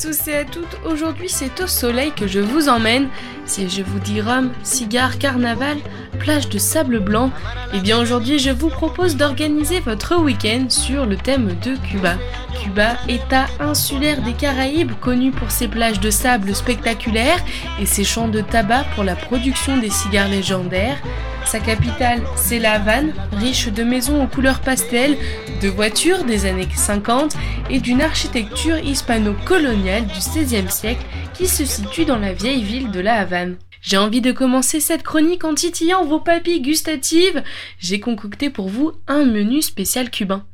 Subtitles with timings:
[0.00, 3.08] tous et à toutes, aujourd'hui c'est au soleil que je vous emmène.
[3.44, 5.76] Si je vous dis rhum, cigare, carnaval,
[6.18, 7.30] plage de sable blanc,
[7.74, 12.16] eh bien aujourd'hui je vous propose d'organiser votre week-end sur le thème de Cuba.
[12.62, 17.44] Cuba, état insulaire des Caraïbes, connu pour ses plages de sable spectaculaires
[17.78, 20.96] et ses champs de tabac pour la production des cigares légendaires.
[21.50, 25.16] Sa capitale, c'est La Havane, riche de maisons aux couleurs pastel,
[25.60, 27.34] de voitures des années 50
[27.68, 33.00] et d'une architecture hispano-coloniale du XVIe siècle qui se situe dans la vieille ville de
[33.00, 33.56] La Havane.
[33.82, 37.42] J'ai envie de commencer cette chronique en titillant vos papilles gustatives.
[37.80, 40.46] J'ai concocté pour vous un menu spécial cubain.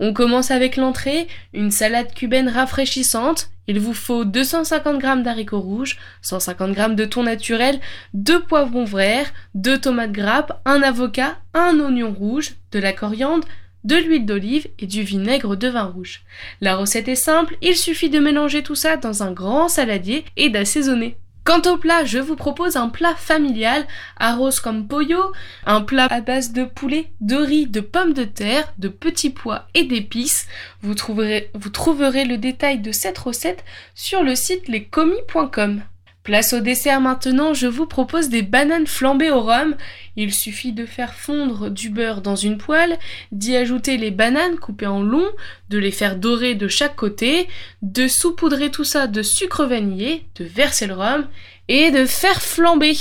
[0.00, 3.50] On commence avec l'entrée, une salade cubaine rafraîchissante.
[3.68, 7.78] Il vous faut 250 g d'haricots rouges, 150 g de thon naturel,
[8.14, 13.46] 2 poivrons verts, 2 tomates grappes, un avocat, un oignon rouge, de la coriandre,
[13.84, 16.22] de l'huile d'olive et du vinaigre de vin rouge.
[16.60, 20.48] La recette est simple, il suffit de mélanger tout ça dans un grand saladier et
[20.48, 21.16] d'assaisonner.
[21.48, 23.86] Quant au plat, je vous propose un plat familial,
[24.18, 25.32] arroz comme pollo,
[25.64, 29.66] un plat à base de poulet, de riz, de pommes de terre, de petits pois
[29.72, 30.46] et d'épices.
[30.82, 35.80] Vous trouverez, le détail de cette recette sur le site lescomis.com.
[36.28, 39.74] Place au dessert maintenant, je vous propose des bananes flambées au rhum.
[40.14, 42.98] Il suffit de faire fondre du beurre dans une poêle,
[43.32, 45.26] d'y ajouter les bananes coupées en long,
[45.70, 47.48] de les faire dorer de chaque côté,
[47.80, 51.26] de saupoudrer tout ça de sucre vanillé, de verser le rhum
[51.68, 52.92] et de faire flamber.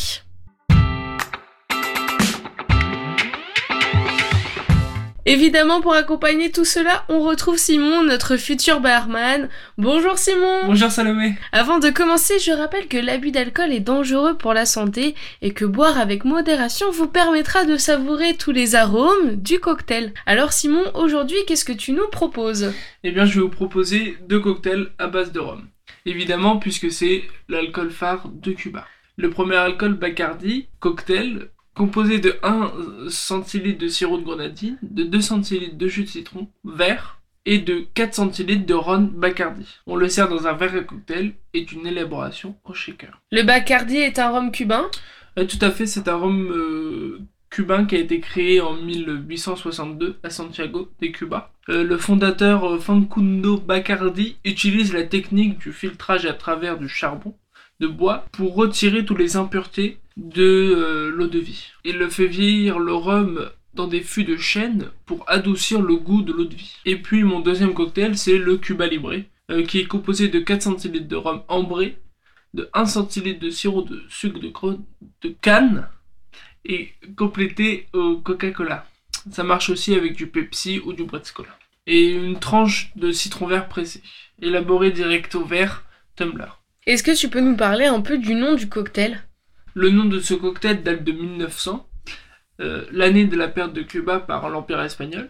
[5.29, 9.49] Évidemment, pour accompagner tout cela, on retrouve Simon, notre futur barman.
[9.77, 14.53] Bonjour Simon Bonjour Salomé Avant de commencer, je rappelle que l'abus d'alcool est dangereux pour
[14.53, 19.59] la santé et que boire avec modération vous permettra de savourer tous les arômes du
[19.59, 20.13] cocktail.
[20.25, 22.71] Alors Simon, aujourd'hui, qu'est-ce que tu nous proposes?
[23.03, 25.67] Eh bien, je vais vous proposer deux cocktails à base de rhum.
[26.05, 28.87] Évidemment, puisque c'est l'alcool phare de Cuba.
[29.17, 32.71] Le premier alcool Bacardi, cocktail, composé de 1
[33.09, 37.85] centilitre de sirop de grenadine, de 2 centilitres de jus de citron vert et de
[37.93, 39.79] 4 centilitres de rhum Bacardi.
[39.85, 43.21] On le sert dans un verre à cocktail et une élaboration au shaker.
[43.31, 44.85] Le Bacardi est un rhum cubain?
[45.37, 50.17] Euh, tout à fait, c'est un rhum euh, cubain qui a été créé en 1862
[50.23, 51.53] à Santiago de Cuba.
[51.69, 57.35] Euh, le fondateur Facundo Bacardi utilise la technique du filtrage à travers du charbon
[57.79, 61.67] de bois pour retirer toutes les impuretés de euh, l'eau de vie.
[61.85, 66.23] Il le fait vieillir le rhum dans des fûts de chêne pour adoucir le goût
[66.23, 66.75] de l'eau de vie.
[66.85, 69.13] Et puis mon deuxième cocktail, c'est le Cuba Libre,
[69.51, 71.97] euh, qui est composé de 4 centilitres de rhum ambré,
[72.55, 75.87] de 1 centilitre de sirop de sucre de, canne
[76.65, 78.87] et complété au Coca-Cola.
[79.31, 81.55] Ça marche aussi avec du Pepsi ou du Bretz Cola.
[81.85, 84.01] Et une tranche de citron vert pressé,
[84.41, 85.85] élaboré direct au verre
[86.15, 86.45] tumbler.
[86.85, 89.26] Est-ce que tu peux nous parler un peu du nom du cocktail?
[89.77, 91.87] Le nom de ce cocktail date de 1900,
[92.61, 95.29] euh, l'année de la perte de Cuba par l'Empire espagnol,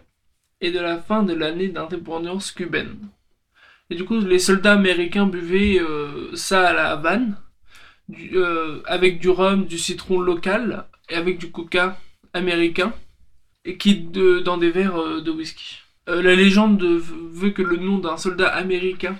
[0.62, 2.96] et de la fin de l'année d'indépendance cubaine.
[3.90, 7.36] Et du coup, les soldats américains buvaient euh, ça à la Havane,
[8.32, 11.98] euh, avec du rhum, du citron local, et avec du coca
[12.32, 12.94] américain,
[13.66, 13.96] et qui
[14.46, 15.80] dans des verres de whisky.
[16.06, 19.18] La légende de- veut que le nom d'un soldat américain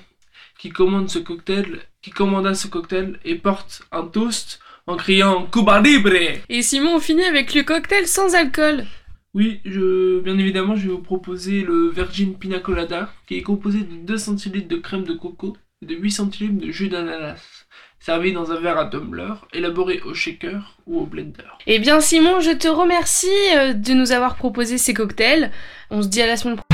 [0.59, 5.81] qui commande ce cocktail, qui commanda ce cocktail et porte un toast en criant Cuba
[5.81, 6.15] Libre.
[6.49, 8.87] Et Simon, on finit avec le cocktail sans alcool.
[9.35, 13.81] Oui, je, bien évidemment, je vais vous proposer le Virgin Pina Colada, qui est composé
[13.81, 17.67] de 2 centilitres de crème de coco et de 8 centilitres de jus d'ananas,
[18.01, 21.45] servi dans un verre à tumbler, élaboré au shaker ou au blender.
[21.67, 25.53] Eh bien Simon, je te remercie euh, de nous avoir proposé ces cocktails.
[25.91, 26.68] On se dit à la semaine prochaine.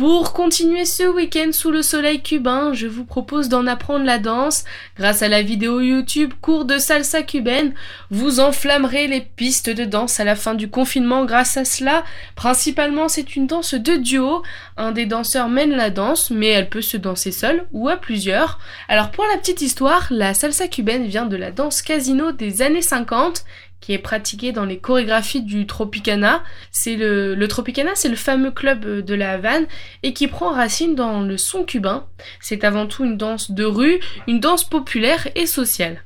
[0.00, 4.64] Pour continuer ce week-end sous le soleil cubain, je vous propose d'en apprendre la danse.
[4.96, 7.74] Grâce à la vidéo YouTube Cours de salsa cubaine,
[8.10, 12.02] vous enflammerez les pistes de danse à la fin du confinement grâce à cela.
[12.34, 14.42] Principalement, c'est une danse de duo.
[14.78, 18.58] Un des danseurs mène la danse, mais elle peut se danser seule ou à plusieurs.
[18.88, 22.80] Alors pour la petite histoire, la salsa cubaine vient de la danse casino des années
[22.80, 23.44] 50
[23.80, 26.42] qui est pratiquée dans les chorégraphies du Tropicana.
[26.70, 29.66] C'est le, le Tropicana, c'est le fameux club euh, de la Havane
[30.02, 32.06] et qui prend racine dans le son cubain.
[32.40, 36.02] C'est avant tout une danse de rue, une danse populaire et sociale.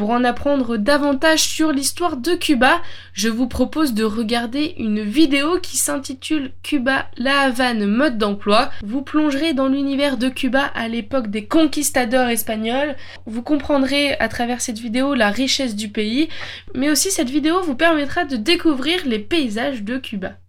[0.00, 2.80] Pour en apprendre davantage sur l'histoire de Cuba,
[3.12, 8.70] je vous propose de regarder une vidéo qui s'intitule Cuba, la Havane, mode d'emploi.
[8.82, 12.96] Vous plongerez dans l'univers de Cuba à l'époque des conquistadors espagnols.
[13.26, 16.30] Vous comprendrez à travers cette vidéo la richesse du pays,
[16.74, 20.39] mais aussi cette vidéo vous permettra de découvrir les paysages de Cuba.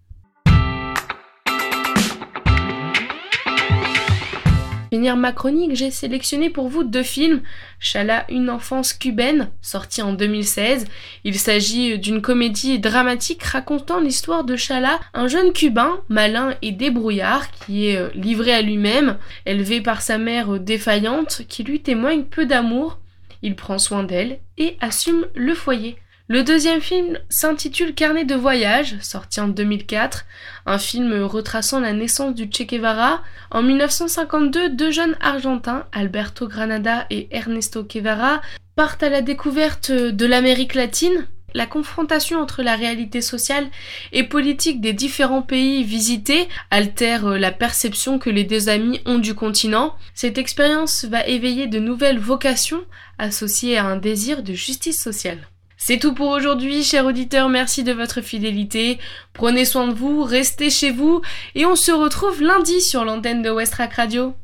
[4.93, 7.41] Finir ma chronique, j'ai sélectionné pour vous deux films.
[7.79, 10.85] Chala, une enfance cubaine, sorti en 2016.
[11.23, 17.49] Il s'agit d'une comédie dramatique racontant l'histoire de Chala, un jeune cubain, malin et débrouillard,
[17.51, 22.45] qui est euh, livré à lui-même, élevé par sa mère défaillante, qui lui témoigne peu
[22.45, 22.99] d'amour.
[23.43, 25.95] Il prend soin d'elle et assume le foyer.
[26.31, 30.23] Le deuxième film s'intitule Carnet de voyage, sorti en 2004,
[30.65, 33.21] un film retraçant la naissance du Che Guevara.
[33.51, 38.39] En 1952, deux jeunes Argentins, Alberto Granada et Ernesto Guevara,
[38.77, 41.27] partent à la découverte de l'Amérique latine.
[41.53, 43.67] La confrontation entre la réalité sociale
[44.13, 49.35] et politique des différents pays visités altère la perception que les deux amis ont du
[49.35, 49.97] continent.
[50.13, 52.85] Cette expérience va éveiller de nouvelles vocations
[53.17, 55.45] associées à un désir de justice sociale.
[55.83, 57.49] C'est tout pour aujourd'hui, chers auditeurs.
[57.49, 58.99] Merci de votre fidélité.
[59.33, 61.23] Prenez soin de vous, restez chez vous
[61.55, 64.35] et on se retrouve lundi sur l'antenne de Westrack Radio.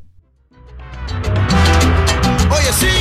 [2.50, 2.97] Oh,